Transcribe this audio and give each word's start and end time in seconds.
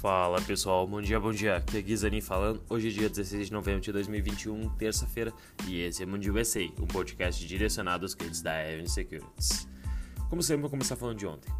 Fala 0.00 0.40
pessoal, 0.40 0.86
bom 0.86 1.02
dia, 1.02 1.20
bom 1.20 1.30
dia. 1.30 1.56
Aqui 1.56 1.76
é 1.76 1.82
Guizani 1.82 2.22
falando. 2.22 2.62
Hoje 2.70 2.88
é 2.88 2.90
dia 2.90 3.08
16 3.10 3.48
de 3.48 3.52
novembro 3.52 3.82
de 3.82 3.92
2021, 3.92 4.70
terça-feira, 4.76 5.30
e 5.68 5.82
esse 5.82 6.02
é 6.02 6.06
Mundo 6.06 6.24
USA, 6.32 6.60
um 6.80 6.86
podcast 6.86 7.46
direcionado 7.46 8.06
aos 8.06 8.14
clientes 8.14 8.40
da 8.40 8.66
Evan 8.66 8.86
Securities. 8.86 9.68
Como 10.30 10.42
sempre, 10.42 10.62
vou 10.62 10.70
começar 10.70 10.96
falando 10.96 11.18
de 11.18 11.26
ontem. 11.26 11.52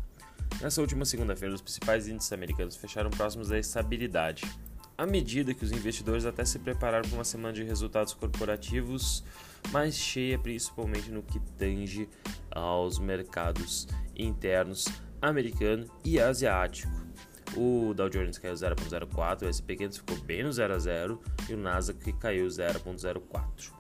Nessa 0.58 0.80
última 0.80 1.04
segunda-feira, 1.04 1.54
os 1.54 1.60
principais 1.60 2.08
índices 2.08 2.32
americanos 2.32 2.76
fecharam 2.76 3.10
próximos 3.10 3.48
da 3.50 3.58
estabilidade, 3.58 4.50
à 4.96 5.04
medida 5.04 5.52
que 5.52 5.62
os 5.62 5.70
investidores 5.70 6.24
até 6.24 6.42
se 6.42 6.58
prepararam 6.58 7.06
para 7.06 7.18
uma 7.18 7.24
semana 7.24 7.52
de 7.52 7.62
resultados 7.62 8.14
corporativos 8.14 9.22
mais 9.70 9.96
cheia, 9.96 10.38
principalmente 10.38 11.10
no 11.10 11.22
que 11.22 11.38
tange 11.58 12.08
aos 12.50 12.98
mercados 12.98 13.86
internos 14.16 14.86
americano 15.20 15.84
e 16.02 16.18
asiático. 16.18 17.10
O 17.56 17.92
Dow 17.94 18.08
Jones 18.08 18.38
caiu 18.38 18.54
0,04, 18.54 19.42
o 19.42 19.48
S&P 19.48 19.76
500 19.76 19.98
ficou 19.98 20.16
bem 20.18 20.44
no 20.44 20.52
0 20.52 20.74
a 20.74 20.78
0 20.78 21.20
e 21.48 21.54
o 21.54 21.56
Nasdaq 21.56 22.12
caiu 22.14 22.46
0,04. 22.46 23.72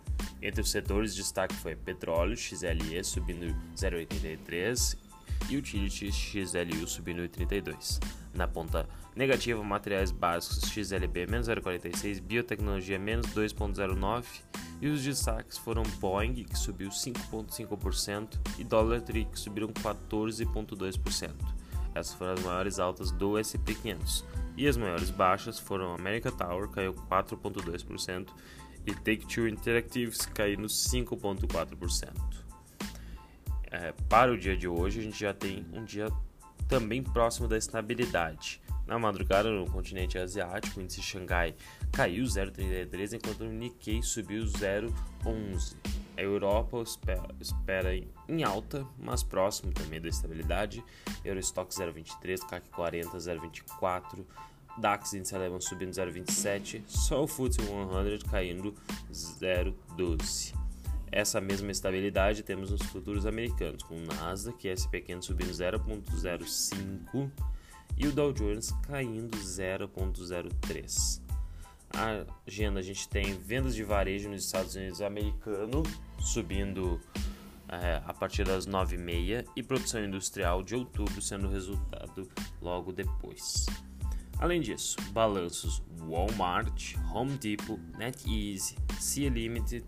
Entre 0.42 0.60
os 0.60 0.70
setores, 0.70 1.14
destaque 1.14 1.54
foi 1.54 1.76
petróleo, 1.76 2.36
XLE 2.36 3.04
subindo 3.04 3.46
0,83 3.76 4.96
e 5.48 5.56
utilities 5.56 6.14
XLU 6.14 6.86
subindo 6.86 7.28
32. 7.28 8.00
Na 8.34 8.48
ponta 8.48 8.88
negativa, 9.14 9.62
materiais 9.62 10.10
básicos 10.10 10.70
XLB 10.70 11.26
menos 11.26 11.48
0,46, 11.48 12.20
biotecnologia 12.20 12.98
menos 12.98 13.26
2,09 13.28 14.24
e 14.80 14.88
os 14.88 15.02
destaques 15.02 15.58
foram 15.58 15.82
Boeing, 15.98 16.44
que 16.44 16.56
subiu 16.56 16.88
5,5%, 16.88 18.38
e 18.58 18.64
Dollar 18.64 19.02
Tree, 19.02 19.26
que 19.26 19.38
subiram 19.38 19.68
14,2%. 19.68 21.59
Essas 21.94 22.14
foram 22.14 22.32
as 22.32 22.42
maiores 22.42 22.78
altas 22.78 23.10
do 23.10 23.36
SP 23.42 23.74
500. 23.74 24.24
E 24.56 24.66
as 24.66 24.76
maiores 24.76 25.10
baixas 25.10 25.58
foram 25.58 25.94
America 25.94 26.30
Tower, 26.30 26.68
caiu 26.68 26.92
4,2%, 26.92 28.28
e 28.86 28.94
Take-Two 28.94 29.48
Interactives, 29.48 30.26
caindo 30.26 30.66
5,4%. 30.66 32.40
É, 33.70 33.92
para 34.08 34.32
o 34.32 34.38
dia 34.38 34.56
de 34.56 34.66
hoje, 34.66 35.00
a 35.00 35.02
gente 35.02 35.18
já 35.18 35.32
tem 35.32 35.66
um 35.72 35.84
dia 35.84 36.08
também 36.70 37.02
próximo 37.02 37.48
da 37.48 37.58
estabilidade. 37.58 38.62
Na 38.86 38.96
madrugada, 38.96 39.50
no 39.50 39.68
continente 39.68 40.16
asiático, 40.16 40.78
o 40.78 40.82
índice 40.82 41.02
Xangai 41.02 41.54
caiu 41.92 42.24
0,33, 42.24 43.14
enquanto 43.14 43.40
o 43.40 43.52
Nikkei 43.52 44.00
subiu 44.02 44.44
0,11. 44.44 45.74
A 46.16 46.22
Europa 46.22 46.82
espera, 47.40 47.94
em 48.28 48.44
alta, 48.44 48.86
mas 48.98 49.22
próximo 49.24 49.72
também 49.72 50.00
da 50.00 50.08
estabilidade. 50.08 50.84
Eurostock 51.24 51.74
0,23, 51.74 52.46
CAC 52.48 52.68
40 52.70 53.18
0,24, 53.18 54.24
DAX 54.78 55.14
índice 55.14 55.34
alemão 55.34 55.60
subindo 55.60 55.90
0,27, 55.90 56.82
só 56.86 57.24
o 57.24 57.26
FTSE 57.26 57.62
100 57.62 58.30
caindo 58.30 58.74
0,12. 59.12 60.59
Essa 61.12 61.40
mesma 61.40 61.72
estabilidade 61.72 62.42
temos 62.42 62.70
nos 62.70 62.82
futuros 62.82 63.26
americanos, 63.26 63.82
com 63.82 63.96
o 63.96 64.06
Nasdaq 64.06 64.66
e 64.66 64.70
S&P 64.70 65.00
500 65.00 65.26
subindo 65.26 65.50
0,05 65.50 67.30
e 67.96 68.06
o 68.06 68.12
Dow 68.12 68.32
Jones 68.32 68.70
caindo 68.86 69.36
0,03. 69.36 71.20
A 71.92 72.24
agenda 72.46 72.78
a 72.78 72.82
gente 72.82 73.08
tem 73.08 73.36
vendas 73.38 73.74
de 73.74 73.82
varejo 73.82 74.28
nos 74.28 74.44
Estados 74.44 74.76
Unidos 74.76 75.02
americano 75.02 75.82
subindo 76.20 77.00
é, 77.68 78.00
a 78.04 78.14
partir 78.14 78.44
das 78.44 78.66
9h30 78.66 79.46
e 79.56 79.62
produção 79.62 80.04
industrial 80.04 80.62
de 80.62 80.76
outubro 80.76 81.20
sendo 81.20 81.48
resultado 81.48 82.28
logo 82.62 82.92
depois. 82.92 83.66
Além 84.38 84.60
disso, 84.60 84.96
balanços 85.12 85.82
Walmart, 85.98 86.94
Home 87.12 87.36
Depot, 87.36 87.78
NetEase, 87.98 88.76
Sea 88.98 89.28
Limited, 89.28 89.84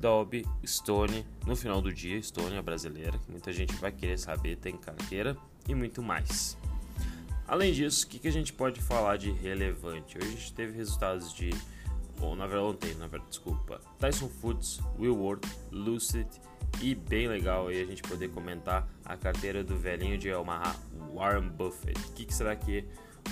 Dolby, 0.00 0.46
Stone, 0.66 1.26
no 1.46 1.56
final 1.56 1.80
do 1.80 1.92
dia, 1.92 2.22
Stone 2.22 2.56
a 2.56 2.62
brasileira, 2.62 3.18
que 3.18 3.30
muita 3.30 3.52
gente 3.52 3.74
vai 3.76 3.92
querer 3.92 4.18
saber, 4.18 4.56
tem 4.56 4.76
carteira 4.76 5.36
e 5.68 5.74
muito 5.74 6.02
mais. 6.02 6.56
Além 7.46 7.72
disso, 7.72 8.04
o 8.04 8.08
que, 8.08 8.18
que 8.18 8.28
a 8.28 8.32
gente 8.32 8.52
pode 8.52 8.80
falar 8.80 9.16
de 9.16 9.30
relevante? 9.30 10.18
Hoje 10.18 10.28
a 10.28 10.30
gente 10.30 10.52
teve 10.52 10.76
resultados 10.76 11.32
de. 11.32 11.50
Bom, 12.18 12.36
na 12.36 12.46
verdade, 12.46 12.66
ontem, 12.66 12.94
na 12.94 13.06
verdade, 13.06 13.30
desculpa. 13.30 13.80
Tyson 13.98 14.28
Foods, 14.28 14.80
Willward, 14.98 15.48
Lucid 15.70 16.26
e 16.82 16.94
bem 16.94 17.26
legal 17.26 17.68
aí 17.68 17.80
a 17.80 17.86
gente 17.86 18.02
poder 18.02 18.28
comentar 18.28 18.86
a 19.04 19.16
carteira 19.16 19.64
do 19.64 19.76
velhinho 19.76 20.18
de 20.18 20.32
Omaha, 20.32 20.76
Warren 21.14 21.48
Buffett. 21.48 21.98
O 22.08 22.12
que, 22.12 22.26
que 22.26 22.34
será 22.34 22.54
que 22.54 22.84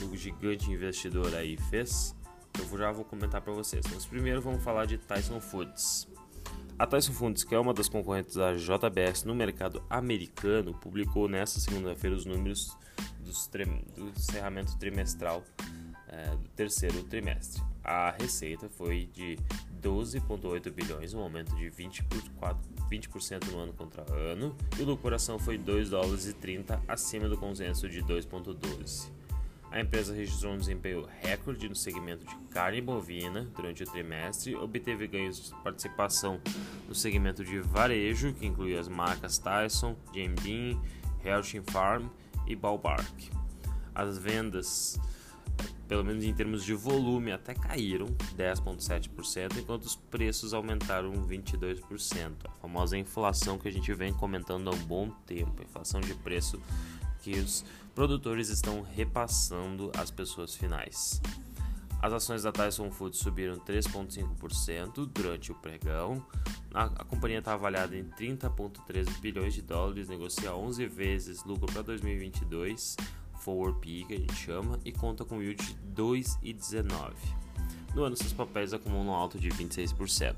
o 0.03 0.17
gigante 0.17 0.71
investidor 0.71 1.35
aí 1.35 1.56
fez? 1.71 2.15
Eu 2.59 2.79
já 2.79 2.91
vou 2.91 3.05
comentar 3.05 3.41
para 3.41 3.53
vocês. 3.53 3.85
Mas 3.93 4.06
primeiro 4.06 4.41
vamos 4.41 4.65
falar 4.65 4.87
de 4.87 4.97
Tyson 4.99 5.41
Foods. 5.41 6.09
A 6.78 6.87
Tyson 6.87 7.12
Foods, 7.12 7.42
que 7.42 7.54
é 7.54 7.59
uma 7.59 7.72
das 7.72 7.88
concorrentes 7.88 8.37
da 8.37 8.54
JBS 8.54 9.25
no 9.25 9.34
mercado 9.34 9.82
americano, 9.88 10.75
publicou 10.75 11.26
nesta 11.26 11.59
segunda-feira 11.59 12.14
os 12.14 12.26
números 12.26 12.76
do 13.19 14.10
encerramento 14.10 14.76
trimestral 14.76 15.42
é, 16.06 16.37
do 16.37 16.48
terceiro 16.50 17.03
trimestre. 17.04 17.62
A 17.82 18.10
receita 18.10 18.69
foi 18.69 19.09
de 19.12 19.38
12,8 19.81 20.70
bilhões, 20.70 21.14
um 21.14 21.20
aumento 21.20 21.56
de 21.56 21.70
20%, 21.70 22.04
20 22.91 23.10
no 23.50 23.58
ano 23.58 23.72
contra 23.72 24.03
ano, 24.12 24.54
e 24.78 24.82
o 24.82 24.84
lucro 24.84 25.19
foi 25.38 25.56
2 25.56 25.91
dólares 25.91 26.26
e 26.26 26.34
30 26.34 26.82
acima 26.87 27.26
do 27.26 27.38
consenso 27.38 27.88
de 27.88 28.03
2,12. 28.03 29.10
A 29.76 29.81
empresa 29.82 30.14
registrou 30.14 30.54
um 30.54 30.56
desempenho 30.56 31.06
recorde 31.20 31.69
no 31.69 31.76
segmento 31.76 32.25
de 32.25 32.34
carne 32.48 32.81
bovina 32.81 33.42
durante 33.54 33.82
o 33.82 33.87
trimestre, 33.87 34.56
obteve 34.56 35.06
ganhos 35.06 35.50
de 35.50 35.54
participação 35.62 36.41
no 36.88 36.94
segmento 36.94 37.44
de 37.44 37.60
varejo, 37.60 38.32
que 38.32 38.47
inclui 38.47 38.75
as 38.75 38.88
marcas 38.88 39.37
Tyson, 39.37 39.94
Jim 40.14 40.34
Beam, 40.42 40.82
Helshin 41.22 41.60
Farm 41.60 42.06
e 42.47 42.56
Ballpark. 42.56 43.31
As 43.94 44.16
vendas, 44.16 44.98
pelo 45.87 46.03
menos 46.03 46.25
em 46.25 46.32
termos 46.32 46.64
de 46.64 46.72
volume, 46.72 47.31
até 47.31 47.53
caíram 47.53 48.06
10,7%, 48.34 49.58
enquanto 49.58 49.84
os 49.84 49.94
preços 49.94 50.54
aumentaram 50.54 51.12
22%. 51.12 52.32
A 52.47 52.50
famosa 52.62 52.97
inflação 52.97 53.58
que 53.58 53.69
a 53.69 53.72
gente 53.72 53.93
vem 53.93 54.14
comentando 54.14 54.70
há 54.70 54.75
um 54.75 54.84
bom 54.87 55.10
tempo, 55.26 55.62
inflação 55.62 56.00
de 56.00 56.14
preço 56.14 56.58
que 57.26 57.41
os 57.41 57.64
produtores 57.92 58.50
estão 58.50 58.82
repassando 58.82 59.91
às 59.98 60.12
pessoas 60.12 60.54
finais. 60.54 61.20
As 62.00 62.12
ações 62.12 62.44
da 62.44 62.53
Tyson 62.53 62.88
Foods 62.88 63.19
subiram 63.19 63.59
3,5% 63.59 65.10
durante 65.12 65.50
o 65.50 65.54
pregão. 65.56 66.25
A, 66.72 66.84
a 66.84 67.04
companhia 67.04 67.41
está 67.41 67.54
avaliada 67.54 67.97
em 67.97 68.04
30,3 68.04 69.19
bilhões 69.19 69.54
de 69.54 69.62
dólares, 69.62 70.09
negocia 70.09 70.54
11 70.54 70.87
vezes 70.87 71.42
lucro 71.42 71.66
para 71.66 71.82
2022, 71.82 72.97
forward 73.41 73.81
PE 73.81 74.04
que 74.04 74.14
a 74.14 74.19
gente 74.19 74.37
chama, 74.37 74.78
e 74.84 74.93
conta 74.93 75.25
com 75.25 75.43
yield 75.43 75.60
de 75.60 75.75
2,19. 76.00 77.12
No 77.93 78.04
ano, 78.04 78.16
seus 78.16 78.32
papéis 78.32 78.72
acumulam 78.72 79.08
um 79.08 79.12
alto 79.12 79.37
de 79.37 79.48
26%. 79.48 80.37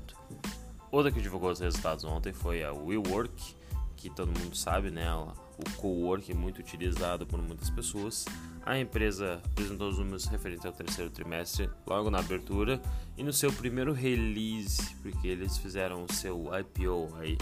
Outra 0.91 1.11
que 1.11 1.21
divulgou 1.21 1.51
os 1.51 1.59
resultados 1.59 2.03
ontem 2.03 2.33
foi 2.33 2.63
a 2.63 2.73
WeWork, 2.73 3.58
que 3.99 4.09
todo 4.09 4.27
mundo 4.27 4.55
sabe, 4.55 4.89
né? 4.89 5.13
O 5.13 5.77
co-work 5.77 6.33
muito 6.33 6.59
utilizado 6.59 7.27
por 7.27 7.41
muitas 7.41 7.69
pessoas. 7.69 8.25
A 8.65 8.79
empresa 8.79 9.41
apresentou 9.45 9.89
os 9.89 9.97
números 9.97 10.25
referentes 10.25 10.65
ao 10.65 10.71
terceiro 10.71 11.11
trimestre 11.11 11.69
logo 11.85 12.09
na 12.09 12.19
abertura 12.19 12.81
e 13.17 13.23
no 13.23 13.33
seu 13.33 13.51
primeiro 13.51 13.91
release, 13.91 14.95
porque 15.01 15.27
eles 15.27 15.57
fizeram 15.57 16.05
o 16.05 16.13
seu 16.13 16.45
IPO 16.57 17.13
aí 17.17 17.37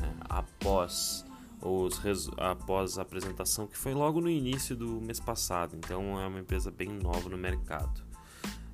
é, 0.00 0.10
após 0.28 1.24
os 1.60 2.00
após 2.38 2.98
a 2.98 3.02
apresentação 3.02 3.66
que 3.66 3.76
foi 3.76 3.92
logo 3.92 4.20
no 4.20 4.30
início 4.30 4.76
do 4.76 5.00
mês 5.00 5.18
passado. 5.18 5.76
Então 5.76 6.20
é 6.20 6.26
uma 6.26 6.38
empresa 6.38 6.70
bem 6.70 6.88
nova 6.88 7.28
no 7.28 7.36
mercado. 7.36 8.09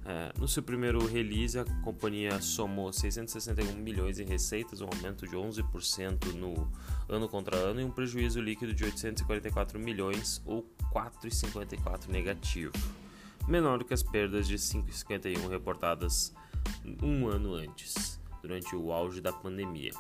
É, 0.08 0.32
no 0.38 0.46
seu 0.46 0.62
primeiro 0.62 1.04
release, 1.04 1.58
a 1.58 1.64
companhia 1.82 2.40
somou 2.40 2.92
661 2.92 3.74
milhões 3.74 4.20
em 4.20 4.24
receitas, 4.24 4.80
um 4.80 4.86
aumento 4.86 5.26
de 5.26 5.34
11% 5.34 6.32
no 6.32 6.70
ano 7.08 7.28
contra 7.28 7.56
ano, 7.56 7.80
e 7.80 7.84
um 7.84 7.90
prejuízo 7.90 8.40
líquido 8.40 8.72
de 8.72 8.84
844 8.84 9.80
milhões, 9.80 10.40
ou 10.46 10.64
4,54 10.92 12.06
negativo, 12.06 12.72
menor 13.48 13.78
do 13.80 13.84
que 13.84 13.94
as 13.94 14.02
perdas 14.04 14.46
de 14.46 14.54
5,51 14.56 15.48
reportadas 15.48 16.32
um 17.02 17.26
ano 17.26 17.54
antes, 17.54 18.20
durante 18.40 18.76
o 18.76 18.92
auge 18.92 19.20
da 19.20 19.32
pandemia. 19.32 19.90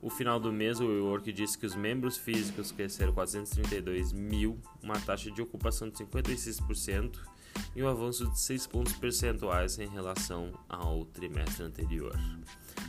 O 0.00 0.10
final 0.10 0.40
do 0.40 0.52
mês, 0.52 0.80
o 0.80 0.86
WeWork 0.88 1.32
disse 1.32 1.56
que 1.56 1.64
os 1.64 1.76
membros 1.76 2.16
físicos 2.16 2.72
cresceram 2.72 3.12
432 3.12 4.12
mil, 4.12 4.58
uma 4.82 4.98
taxa 4.98 5.30
de 5.30 5.40
ocupação 5.40 5.88
de 5.88 5.96
56% 5.96 7.20
e 7.74 7.82
um 7.82 7.88
avanço 7.88 8.26
de 8.26 8.38
6 8.38 8.66
pontos 8.66 8.92
percentuais 8.94 9.78
em 9.78 9.88
relação 9.88 10.52
ao 10.68 11.04
trimestre 11.06 11.64
anterior. 11.64 12.18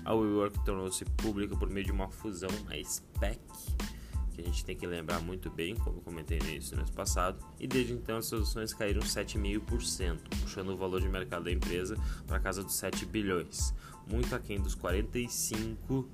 A 0.06 0.14
WeWork 0.14 0.64
tornou-se 0.66 1.06
pública 1.06 1.56
por 1.56 1.70
meio 1.70 1.86
de 1.86 1.92
uma 1.92 2.10
fusão, 2.10 2.50
a 2.70 2.84
SPEC, 2.84 3.40
que 4.34 4.42
a 4.42 4.44
gente 4.44 4.66
tem 4.66 4.76
que 4.76 4.86
lembrar 4.86 5.22
muito 5.22 5.50
bem, 5.50 5.76
como 5.76 6.02
comentei 6.02 6.40
no 6.40 6.50
início 6.50 6.72
do 6.72 6.78
mês 6.78 6.90
passado, 6.90 7.44
e 7.60 7.68
desde 7.68 7.94
então 7.94 8.18
as 8.18 8.26
suas 8.26 8.50
ações 8.50 8.74
caíram 8.74 9.02
7,5%, 9.02 10.20
puxando 10.42 10.70
o 10.70 10.78
valor 10.78 11.00
de 11.02 11.08
mercado 11.08 11.46
da 11.46 11.52
empresa 11.52 11.98
para 12.28 12.40
casa 12.40 12.64
dos 12.64 12.76
7 12.76 13.06
bilhões, 13.06 13.74
muito 14.10 14.36
aquém 14.36 14.60
dos 14.60 14.76
45 14.76 16.10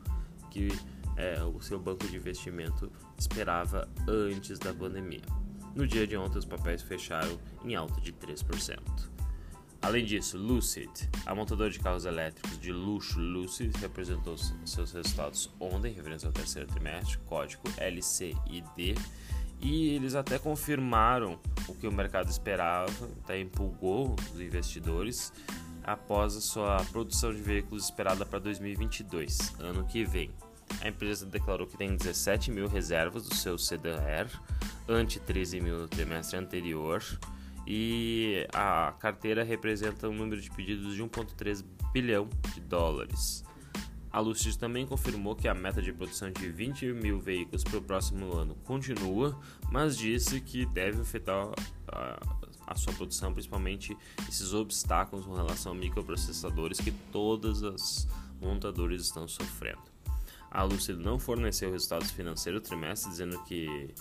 que 0.52 0.70
é, 1.16 1.44
o 1.44 1.62
seu 1.62 1.80
banco 1.80 2.08
de 2.08 2.16
investimento 2.16 2.92
esperava 3.18 3.88
antes 4.08 4.58
da 4.58 4.74
pandemia. 4.74 5.22
No 5.80 5.88
dia 5.88 6.06
de 6.06 6.18
ontem, 6.18 6.38
os 6.38 6.44
papéis 6.44 6.82
fecharam 6.82 7.40
em 7.64 7.74
alta 7.74 8.02
de 8.02 8.12
3%. 8.12 8.78
Além 9.82 10.04
disso, 10.04 10.38
Lucid, 10.38 10.92
a 11.26 11.34
montadora 11.34 11.70
de 11.70 11.80
carros 11.80 12.04
elétricos 12.04 12.60
de 12.60 12.74
luxo 12.74 13.18
Lucid, 13.18 13.74
representou 13.78 14.36
seus 14.66 14.92
resultados 14.92 15.50
ontem, 15.58 15.94
referente 15.94 16.26
ao 16.26 16.34
terceiro 16.34 16.68
trimestre, 16.68 17.18
código 17.20 17.64
LCID, 17.78 18.96
e 19.62 19.96
eles 19.96 20.16
até 20.16 20.38
confirmaram 20.38 21.40
o 21.66 21.74
que 21.74 21.88
o 21.88 21.94
mercado 21.94 22.30
esperava, 22.30 22.92
até 23.24 23.40
empolgou 23.40 24.18
os 24.34 24.42
investidores 24.42 25.32
após 25.82 26.36
a 26.36 26.42
sua 26.42 26.84
produção 26.92 27.34
de 27.34 27.42
veículos 27.42 27.86
esperada 27.86 28.26
para 28.26 28.40
2022, 28.40 29.56
ano 29.62 29.86
que 29.86 30.04
vem. 30.04 30.30
A 30.82 30.90
empresa 30.90 31.26
declarou 31.26 31.66
que 31.66 31.78
tem 31.78 31.96
17 31.96 32.52
mil 32.52 32.68
reservas 32.68 33.30
do 33.30 33.34
seu 33.34 33.58
sedã 33.58 33.98
Air, 34.02 34.30
ante 34.90 35.20
13 35.20 35.62
mil 35.62 35.78
no 35.78 35.88
trimestre 35.88 36.38
anterior, 36.38 37.04
e 37.68 38.48
a 38.52 38.94
carteira 39.00 39.44
representa 39.44 40.10
um 40.10 40.14
número 40.14 40.42
de 40.42 40.50
pedidos 40.50 40.96
de 40.96 41.04
1,3 41.04 41.64
bilhão 41.94 42.28
de 42.54 42.60
dólares. 42.62 43.44
A 44.12 44.20
Lucid 44.20 44.58
também 44.58 44.88
confirmou 44.88 45.36
que 45.36 45.48
a 45.48 45.54
meta 45.54 45.80
de 45.80 45.94
produção 45.94 46.32
de 46.32 46.50
20 46.50 46.94
mil 46.94 47.20
veículos 47.20 47.64
para 47.64 47.78
o 47.78 47.82
próximo 47.82 48.36
ano 48.36 48.56
continua, 48.66 49.40
mas 49.72 49.96
disse 49.96 50.42
que 50.42 50.66
deve 50.66 51.00
afetar 51.00 51.52
a, 51.88 52.20
a 52.66 52.76
sua 52.76 52.92
produção, 52.94 53.32
principalmente 53.32 53.96
esses 54.28 54.52
obstáculos 54.52 55.28
com 55.28 55.36
relação 55.36 55.74
a 55.74 55.76
microprocessadores 55.76 56.80
que 56.80 56.92
todas 57.12 57.62
as 57.62 58.08
montadoras 58.42 59.04
estão 59.04 59.28
sofrendo. 59.28 59.84
A 60.50 60.64
Lucid 60.64 60.98
não 60.98 61.20
forneceu 61.20 61.72
resultados 61.72 62.10
financeiros 62.10 62.64
trimestre, 62.64 63.12
dizendo 63.12 63.44
que 63.44 63.94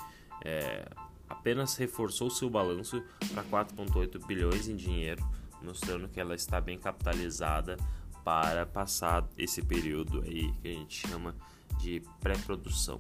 é, 0.44 0.88
apenas 1.29 1.76
reforçou 1.76 2.31
seu 2.31 2.49
balanço 2.49 3.02
para 3.32 3.44
4,8 3.44 4.26
bilhões 4.26 4.69
em 4.69 4.76
dinheiro, 4.76 5.25
mostrando 5.62 6.08
que 6.08 6.20
ela 6.20 6.35
está 6.35 6.61
bem 6.61 6.79
capitalizada 6.79 7.76
para 8.25 8.67
passar 8.67 9.26
esse 9.37 9.62
período 9.62 10.23
aí 10.23 10.52
que 10.61 10.69
a 10.69 10.73
gente 10.73 11.08
chama 11.08 11.35
de 11.79 12.02
pré-produção. 12.20 12.99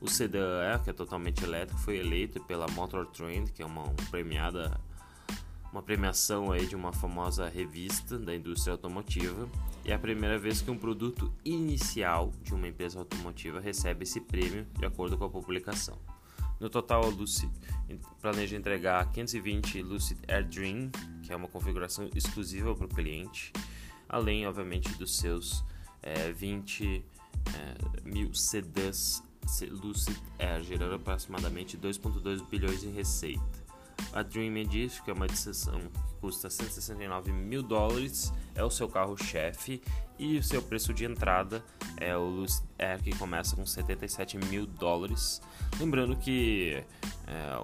O 0.00 0.08
sedã, 0.08 0.78
que 0.82 0.90
é 0.90 0.92
totalmente 0.92 1.42
elétrico, 1.42 1.80
foi 1.80 1.98
eleito 1.98 2.40
pela 2.44 2.66
Motor 2.68 3.06
Trend, 3.06 3.50
que 3.52 3.62
é 3.62 3.66
uma, 3.66 3.82
uma 3.82 4.10
premiada 4.10 4.78
uma 5.72 5.82
premiação 5.82 6.50
aí 6.50 6.66
de 6.66 6.74
uma 6.74 6.92
famosa 6.92 7.48
revista 7.48 8.18
da 8.18 8.34
indústria 8.34 8.72
automotiva 8.72 9.48
e 9.84 9.92
é 9.92 9.94
a 9.94 9.98
primeira 9.98 10.36
vez 10.38 10.60
que 10.60 10.70
um 10.70 10.76
produto 10.76 11.32
inicial 11.44 12.32
de 12.42 12.52
uma 12.52 12.66
empresa 12.66 12.98
automotiva 12.98 13.60
recebe 13.60 14.02
esse 14.02 14.20
prêmio 14.20 14.66
de 14.76 14.84
acordo 14.84 15.16
com 15.16 15.24
a 15.24 15.30
publicação. 15.30 15.96
No 16.60 16.68
total, 16.68 17.04
a 17.04 17.08
Lucid 17.08 17.50
planeja 18.20 18.56
entregar 18.56 19.10
520 19.10 19.82
Lucid 19.82 20.18
Air 20.28 20.46
Dream, 20.46 20.90
que 21.22 21.32
é 21.32 21.36
uma 21.36 21.48
configuração 21.48 22.08
exclusiva 22.14 22.74
para 22.74 22.84
o 22.84 22.88
cliente, 22.88 23.52
além, 24.08 24.46
obviamente, 24.46 24.92
dos 24.94 25.16
seus 25.16 25.64
é, 26.02 26.30
20 26.30 27.02
é, 27.54 28.08
mil 28.08 28.34
sedãs 28.34 29.22
Lucid 29.70 30.16
Air, 30.38 30.62
gerando 30.62 30.94
aproximadamente 30.96 31.78
2,2 31.78 32.46
bilhões 32.48 32.84
em 32.84 32.92
receita. 32.92 33.59
A 34.12 34.22
Dream 34.22 34.56
Edition, 34.56 35.04
que 35.04 35.10
é 35.10 35.14
uma 35.14 35.26
edição 35.26 35.78
que 35.78 36.14
custa 36.20 36.50
169 36.50 37.32
mil 37.32 37.62
dólares, 37.62 38.32
é 38.54 38.64
o 38.64 38.70
seu 38.70 38.88
carro-chefe 38.88 39.80
e 40.18 40.38
o 40.38 40.42
seu 40.42 40.62
preço 40.62 40.92
de 40.92 41.04
entrada 41.04 41.64
é 41.96 42.16
o 42.16 42.24
Lucid 42.24 42.64
Air, 42.78 43.02
que 43.02 43.16
começa 43.16 43.56
com 43.56 43.64
77 43.64 44.38
mil 44.38 44.66
dólares. 44.66 45.40
Lembrando 45.78 46.16
que 46.16 46.82
é, 47.26 47.56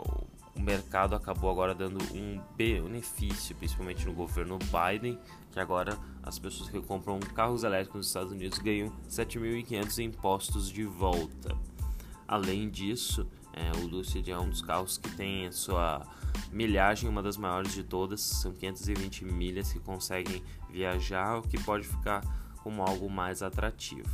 o 0.54 0.60
mercado 0.60 1.14
acabou 1.14 1.50
agora 1.50 1.74
dando 1.74 1.98
um 2.14 2.40
benefício, 2.56 3.54
principalmente 3.56 4.06
no 4.06 4.14
governo 4.14 4.58
Biden, 4.58 5.18
que 5.52 5.60
agora 5.60 5.98
as 6.22 6.38
pessoas 6.38 6.70
que 6.70 6.80
compram 6.80 7.20
carros 7.20 7.62
elétricos 7.62 7.96
nos 7.96 8.06
Estados 8.06 8.32
Unidos 8.32 8.58
ganham 8.58 8.90
7.500 9.08 9.98
impostos 10.04 10.70
de 10.70 10.84
volta. 10.84 11.56
Além 12.26 12.68
disso, 12.68 13.26
é, 13.56 13.72
o 13.78 13.86
Lucid 13.86 14.30
é 14.30 14.38
um 14.38 14.50
dos 14.50 14.60
carros 14.60 14.98
que 14.98 15.10
tem 15.16 15.46
a 15.46 15.52
sua 15.52 16.06
milhagem, 16.52 17.08
uma 17.08 17.22
das 17.22 17.38
maiores 17.38 17.72
de 17.72 17.82
todas, 17.82 18.20
são 18.20 18.52
520 18.52 19.24
milhas 19.24 19.72
que 19.72 19.80
conseguem 19.80 20.42
viajar, 20.70 21.38
o 21.38 21.42
que 21.42 21.58
pode 21.64 21.86
ficar 21.86 22.22
como 22.62 22.82
algo 22.82 23.08
mais 23.08 23.42
atrativo. 23.42 24.10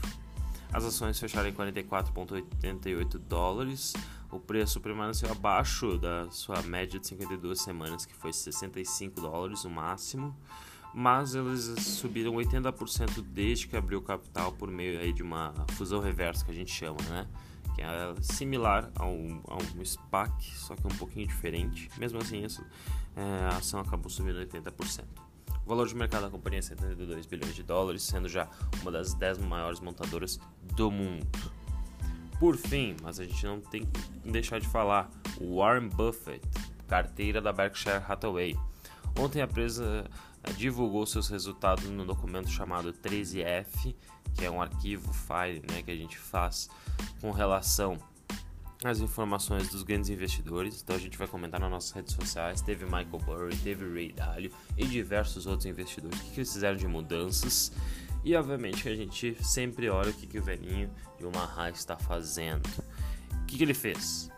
As 0.72 0.84
ações 0.84 1.18
fecharam 1.18 1.48
em 1.48 1.52
44,88 1.52 3.18
dólares. 3.18 3.92
O 4.30 4.38
preço 4.38 4.80
permaneceu 4.80 5.30
abaixo 5.30 5.98
da 5.98 6.30
sua 6.30 6.62
média 6.62 6.98
de 6.98 7.06
52 7.06 7.60
semanas, 7.60 8.06
que 8.06 8.14
foi 8.14 8.32
65 8.32 9.20
dólares 9.20 9.64
o 9.64 9.70
máximo, 9.70 10.34
mas 10.94 11.34
eles 11.34 11.64
subiram 11.82 12.32
80% 12.34 13.22
desde 13.22 13.68
que 13.68 13.76
abriu 13.76 13.98
o 13.98 14.02
capital 14.02 14.52
por 14.52 14.70
meio 14.70 15.00
aí 15.00 15.12
de 15.12 15.22
uma 15.22 15.52
fusão 15.72 16.00
reversa 16.00 16.44
que 16.44 16.50
a 16.50 16.54
gente 16.54 16.72
chama, 16.72 17.00
né? 17.10 17.26
Que 17.74 17.82
é 17.82 18.14
similar 18.20 18.90
a 18.96 19.06
um, 19.06 19.42
a 19.48 19.56
um 19.56 19.84
SPAC, 19.84 20.44
só 20.54 20.74
que 20.74 20.86
um 20.86 20.96
pouquinho 20.96 21.26
diferente. 21.26 21.88
Mesmo 21.98 22.18
assim, 22.18 22.44
isso, 22.44 22.64
é, 23.16 23.44
a 23.46 23.56
ação 23.56 23.80
acabou 23.80 24.10
subindo 24.10 24.38
80%. 24.38 25.04
O 25.64 25.68
valor 25.68 25.86
de 25.86 25.94
mercado 25.94 26.22
da 26.22 26.30
companhia 26.30 26.58
é 26.58 26.62
72 26.62 27.26
bilhões 27.26 27.54
de 27.54 27.62
dólares, 27.62 28.02
sendo 28.02 28.28
já 28.28 28.48
uma 28.82 28.90
das 28.90 29.14
10 29.14 29.38
maiores 29.38 29.80
montadoras 29.80 30.40
do 30.74 30.90
mundo. 30.90 31.26
Por 32.38 32.56
fim, 32.56 32.96
mas 33.00 33.20
a 33.20 33.24
gente 33.24 33.46
não 33.46 33.60
tem 33.60 33.86
que 33.86 34.30
deixar 34.30 34.58
de 34.58 34.66
falar, 34.66 35.08
Warren 35.40 35.88
Buffett, 35.88 36.40
carteira 36.88 37.40
da 37.40 37.52
Berkshire 37.52 38.02
Hathaway. 38.08 38.58
Ontem 39.16 39.40
a 39.40 39.44
empresa 39.44 40.04
divulgou 40.56 41.06
seus 41.06 41.28
resultados 41.28 41.84
no 41.84 42.04
documento 42.04 42.50
chamado 42.50 42.92
13F, 42.92 43.94
que 44.34 44.44
é 44.44 44.50
um 44.50 44.60
arquivo 44.60 45.12
file 45.12 45.62
né, 45.70 45.82
que 45.82 45.90
a 45.90 45.96
gente 45.96 46.18
faz 46.18 46.68
com 47.20 47.30
relação 47.30 47.98
as 48.84 49.00
informações 49.00 49.68
dos 49.68 49.82
grandes 49.82 50.10
investidores. 50.10 50.82
Então 50.82 50.96
a 50.96 50.98
gente 50.98 51.16
vai 51.16 51.28
comentar 51.28 51.60
nas 51.60 51.70
nossas 51.70 51.92
redes 51.92 52.14
sociais. 52.14 52.60
Teve 52.60 52.84
Michael 52.84 53.18
Burry, 53.24 53.56
teve 53.56 53.88
Ray 53.88 54.12
Dalio 54.12 54.50
e 54.76 54.84
diversos 54.86 55.46
outros 55.46 55.66
investidores. 55.66 56.18
Que, 56.20 56.30
que 56.30 56.34
fizeram 56.44 56.76
de 56.76 56.88
mudanças? 56.88 57.72
E 58.24 58.34
obviamente 58.36 58.88
a 58.88 58.94
gente 58.94 59.36
sempre 59.42 59.88
olha 59.88 60.10
o 60.10 60.14
que, 60.14 60.26
que 60.26 60.38
o 60.38 60.42
velhinho 60.42 60.90
de 61.18 61.26
Omaha 61.26 61.70
está 61.70 61.96
fazendo. 61.96 62.66
O 63.32 63.46
que, 63.46 63.56
que 63.56 63.64
ele 63.64 63.74
fez? 63.74 64.30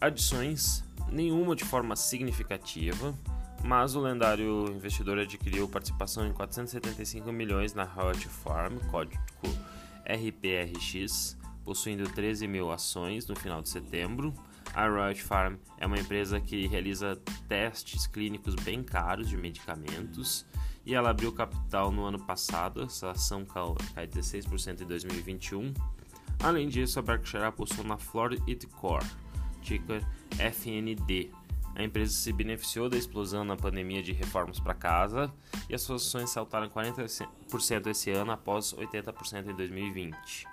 Adições, 0.00 0.84
nenhuma 1.10 1.54
de 1.54 1.64
forma 1.64 1.96
significativa, 1.96 3.14
mas 3.64 3.94
o 3.94 4.00
lendário 4.00 4.68
investidor 4.68 5.18
adquiriu 5.18 5.68
participação 5.68 6.26
em 6.26 6.32
475 6.32 7.30
milhões 7.32 7.74
na 7.74 7.84
Hot 7.84 8.28
Farm, 8.28 8.78
código 8.90 9.20
RPRX, 10.04 11.36
possuindo 11.64 12.08
13 12.08 12.46
mil 12.46 12.70
ações 12.70 13.26
no 13.26 13.36
final 13.36 13.60
de 13.60 13.68
setembro. 13.68 14.32
A 14.74 14.86
Royal 14.86 15.14
Farm 15.16 15.56
é 15.78 15.86
uma 15.86 15.98
empresa 15.98 16.40
que 16.40 16.66
realiza 16.66 17.16
testes 17.48 18.06
clínicos 18.06 18.54
bem 18.54 18.82
caros 18.82 19.28
de 19.28 19.36
medicamentos 19.36 20.46
e 20.86 20.94
ela 20.94 21.10
abriu 21.10 21.30
capital 21.32 21.90
no 21.92 22.04
ano 22.04 22.18
passado, 22.18 22.82
essa 22.82 23.10
ação 23.10 23.44
cai 23.44 24.06
16% 24.06 24.80
em 24.80 24.86
2021. 24.86 25.74
Além 26.42 26.68
disso, 26.68 26.98
a 26.98 27.02
Berkshire 27.02 27.44
apostou 27.44 27.84
na 27.84 27.98
Florida 27.98 28.66
Core, 28.68 29.04
ticker 29.60 30.02
FND. 30.38 31.30
A 31.78 31.84
empresa 31.84 32.12
se 32.12 32.32
beneficiou 32.32 32.88
da 32.88 32.98
explosão 32.98 33.44
na 33.44 33.56
pandemia 33.56 34.02
de 34.02 34.12
reformas 34.12 34.58
para 34.58 34.74
casa 34.74 35.32
e 35.70 35.74
as 35.76 35.80
suas 35.80 36.02
ações 36.02 36.28
saltaram 36.28 36.68
40% 36.68 37.86
esse 37.86 38.10
ano 38.10 38.32
após 38.32 38.74
80% 38.74 39.48
em 39.48 39.54
2020 39.54 40.48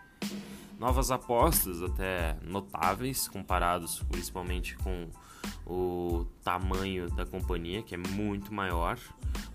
novas 0.80 1.10
apostas 1.10 1.82
até 1.82 2.38
notáveis 2.44 3.28
comparados 3.28 4.04
principalmente 4.12 4.78
com 4.78 5.10
o 5.66 6.28
tamanho 6.44 7.10
da 7.10 7.26
companhia 7.26 7.82
que 7.82 7.96
é 7.96 7.98
muito 7.98 8.54
maior 8.54 9.00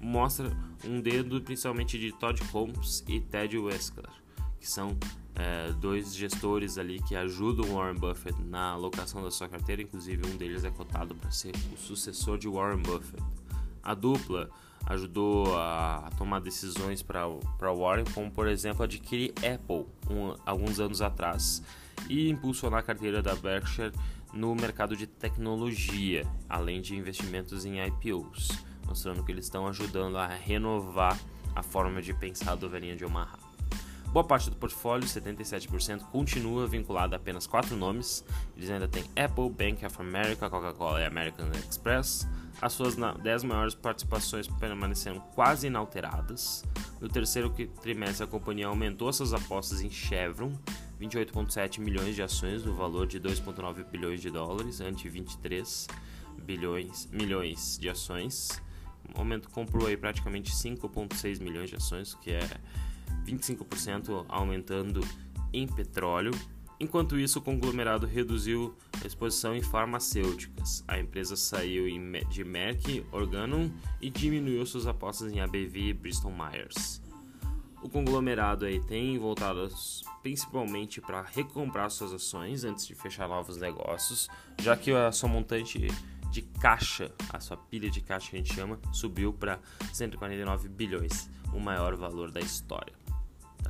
mostra 0.01 0.51
um 0.85 1.01
dedo 1.01 1.41
principalmente 1.41 1.99
de 1.99 2.11
Todd 2.13 2.43
Combs 2.49 3.05
e 3.07 3.21
Ted 3.21 3.57
Weschler 3.57 4.11
que 4.61 4.69
são 4.69 4.97
é, 5.35 5.73
dois 5.73 6.15
gestores 6.15 6.79
ali 6.79 7.01
que 7.03 7.17
ajudam 7.17 7.75
Warren 7.75 7.99
Buffett 7.99 8.41
na 8.43 8.73
alocação 8.73 9.23
da 9.23 9.31
sua 9.31 9.49
carteira 9.49 9.83
inclusive 9.83 10.27
um 10.27 10.37
deles 10.37 10.65
é 10.65 10.71
cotado 10.71 11.15
para 11.15 11.31
ser 11.31 11.55
o 11.73 11.79
sucessor 11.79 12.39
de 12.39 12.47
Warren 12.47 12.83
Buffett 12.83 13.23
a 13.83 13.95
dupla 13.95 14.51
ajudou 14.87 15.57
a, 15.57 16.11
tomar 16.17 16.41
decisões 16.41 17.03
para 17.03 17.27
Warren, 17.73 18.05
como 18.13 18.31
por 18.31 18.49
exemplo 18.49 18.83
adquirir 18.83 19.33
Apple 19.37 19.87
um, 20.11 20.35
alguns 20.45 20.81
anos 20.81 21.03
atrás. 21.03 21.63
e 22.09 22.31
impulsionar 22.31 22.81
a 22.81 22.83
carteira 22.83 23.23
da 23.23 23.35
Berkshire 23.35 23.93
no 24.33 24.55
mercado 24.55 24.97
de 24.97 25.07
tecnologia, 25.07 26.27
além 26.49 26.81
de 26.81 26.97
investimentos 26.97 27.65
em 27.65 27.85
IPOs, 27.85 28.49
mostrando 28.87 29.23
que 29.23 29.33
eles 29.33 29.45
estão 29.45 29.67
ajudando 29.67 30.17
a 30.17 30.27
renovar 30.27 31.19
a 31.55 31.63
forma 31.63 32.01
de 32.01 32.15
pensar 32.15 32.55
do 32.55 32.69
velhinho 32.69 32.97
de 32.97 33.05
Omaha. 33.05 33.40
Boa 34.13 34.25
parte 34.25 34.51
do 34.51 34.57
portfólio, 34.57 35.07
77%, 35.07 36.01
continua 36.11 36.67
vinculada 36.67 37.15
a 37.15 37.17
apenas 37.17 37.47
quatro 37.47 37.77
nomes. 37.77 38.25
Eles 38.57 38.69
ainda 38.69 38.89
têm 38.89 39.05
Apple, 39.15 39.49
Bank 39.49 39.87
of 39.87 40.01
America, 40.01 40.51
Coca-Cola 40.51 41.01
e 41.01 41.05
American 41.05 41.49
Express. 41.53 42.27
As 42.61 42.73
suas 42.73 42.97
10 42.97 43.45
maiores 43.45 43.73
participações 43.73 44.49
permaneceram 44.49 45.21
quase 45.33 45.69
inalteradas. 45.69 46.65
No 47.01 47.09
terceiro 47.09 47.51
trimestre, 47.81 48.25
a 48.25 48.27
companhia 48.27 48.67
aumentou 48.67 49.13
suas 49.13 49.33
apostas 49.33 49.81
em 49.81 49.89
Chevron, 49.89 50.59
28,7 51.01 51.79
milhões 51.79 52.17
de 52.17 52.23
ações, 52.23 52.65
no 52.65 52.75
valor 52.75 53.07
de 53.07 53.21
2,9 53.21 53.85
bilhões 53.85 54.21
de 54.21 54.29
dólares, 54.29 54.81
ante 54.81 55.09
23 55.09 55.87
bilhões, 56.43 57.09
milhões 57.13 57.79
de 57.81 57.89
ações. 57.89 58.61
O 59.15 59.21
aumento 59.21 59.49
comprou 59.51 59.87
aí 59.87 59.97
praticamente 59.97 60.51
5,6 60.51 61.41
milhões 61.41 61.71
de 61.71 61.77
ações, 61.77 62.15
que 62.17 62.33
é 62.33 62.41
25% 63.27 64.25
aumentando 64.29 65.01
em 65.53 65.67
petróleo. 65.67 66.33
Enquanto 66.79 67.19
isso, 67.19 67.39
o 67.39 67.43
conglomerado 67.43 68.07
reduziu 68.07 68.75
a 69.03 69.07
exposição 69.07 69.55
em 69.55 69.63
farmacêuticas. 69.63 70.83
A 70.89 70.99
empresa 70.99 71.37
saiu 71.37 71.85
de 72.31 72.45
Merck, 72.45 73.05
Organon 73.13 73.69
e 74.01 74.09
diminuiu 74.09 74.65
suas 74.65 74.87
apostas 74.87 75.31
em 75.33 75.41
ABV 75.41 75.79
e 75.79 75.93
Bristol 75.93 76.33
Myers. 76.33 77.03
O 77.83 77.89
conglomerado 77.89 78.67
aí 78.67 78.79
tem 78.79 79.19
voltado 79.19 79.69
principalmente 80.23 81.01
para 81.01 81.23
recomprar 81.23 81.91
suas 81.91 82.13
ações 82.13 82.63
antes 82.63 82.87
de 82.87 82.95
fechar 82.95 83.27
novos 83.27 83.57
negócios, 83.57 84.29
já 84.61 84.77
que 84.77 84.93
a 84.93 85.11
sua 85.11 85.31
montante 85.31 85.89
de 86.31 86.43
caixa, 86.43 87.11
a 87.31 87.41
sua 87.41 87.57
pilha 87.57 87.91
de 87.91 88.01
caixa 88.03 88.31
que 88.31 88.37
a 88.37 88.39
gente 88.39 88.55
chama, 88.55 88.79
subiu 88.93 89.33
para 89.33 89.59
149 89.93 90.69
bilhões, 90.69 91.31
o 91.53 91.59
maior 91.59 91.97
valor 91.97 92.31
da 92.31 92.41
história. 92.41 93.00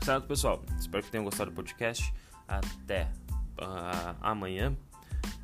Certo, 0.02 0.26
pessoal? 0.26 0.62
Espero 0.78 1.02
que 1.02 1.10
tenham 1.10 1.24
gostado 1.24 1.50
do 1.50 1.54
podcast. 1.54 2.12
Até 2.48 3.04
uh, 3.60 4.16
amanhã. 4.20 4.76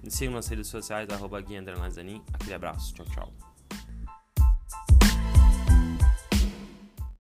Sigam 0.09 0.35
nas 0.35 0.49
redes 0.49 0.69
sociais, 0.69 1.09
arroba 1.11 1.41
Aquele 1.41 2.55
abraço. 2.55 2.95
Tchau, 2.95 3.07
tchau. 3.07 3.46